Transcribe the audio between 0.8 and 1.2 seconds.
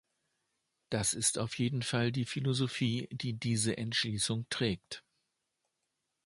Das